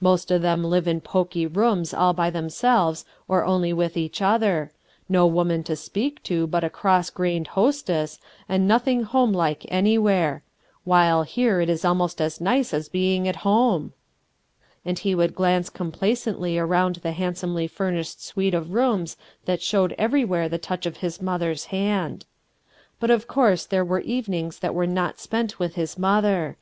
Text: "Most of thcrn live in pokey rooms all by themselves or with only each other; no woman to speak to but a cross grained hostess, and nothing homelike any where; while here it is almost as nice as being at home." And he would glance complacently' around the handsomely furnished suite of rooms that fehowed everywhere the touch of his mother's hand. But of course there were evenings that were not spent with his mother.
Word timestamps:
"Most 0.00 0.32
of 0.32 0.42
thcrn 0.42 0.64
live 0.64 0.88
in 0.88 1.00
pokey 1.00 1.46
rooms 1.46 1.94
all 1.94 2.12
by 2.12 2.30
themselves 2.30 3.04
or 3.28 3.42
with 3.42 3.48
only 3.48 3.70
each 4.02 4.20
other; 4.20 4.72
no 5.08 5.24
woman 5.24 5.62
to 5.62 5.76
speak 5.76 6.20
to 6.24 6.48
but 6.48 6.64
a 6.64 6.68
cross 6.68 7.10
grained 7.10 7.46
hostess, 7.54 8.18
and 8.48 8.66
nothing 8.66 9.04
homelike 9.04 9.64
any 9.68 9.96
where; 9.96 10.42
while 10.82 11.22
here 11.22 11.60
it 11.60 11.70
is 11.70 11.84
almost 11.84 12.20
as 12.20 12.40
nice 12.40 12.74
as 12.74 12.88
being 12.88 13.28
at 13.28 13.36
home." 13.46 13.92
And 14.84 14.98
he 14.98 15.14
would 15.14 15.36
glance 15.36 15.70
complacently' 15.70 16.58
around 16.58 16.96
the 16.96 17.12
handsomely 17.12 17.68
furnished 17.68 18.20
suite 18.26 18.54
of 18.54 18.72
rooms 18.72 19.16
that 19.44 19.60
fehowed 19.60 19.94
everywhere 19.96 20.48
the 20.48 20.58
touch 20.58 20.86
of 20.86 20.96
his 20.96 21.22
mother's 21.22 21.66
hand. 21.66 22.24
But 22.98 23.10
of 23.12 23.28
course 23.28 23.64
there 23.64 23.84
were 23.84 24.00
evenings 24.00 24.58
that 24.58 24.74
were 24.74 24.88
not 24.88 25.20
spent 25.20 25.60
with 25.60 25.76
his 25.76 25.96
mother. 25.96 26.56